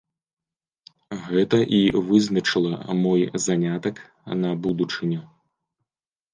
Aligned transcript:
Гэта 1.27 1.59
і 1.81 1.83
вызначыла 2.09 2.75
мой 3.03 3.21
занятак 3.47 4.03
на 4.43 4.55
будучыню. 4.67 5.21